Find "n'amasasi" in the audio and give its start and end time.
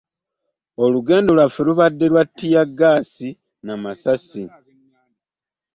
3.65-4.43